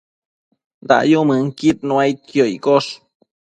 Dayumënquid 0.87 1.77
nuaidquio 1.87 2.43
iccosh 2.55 2.91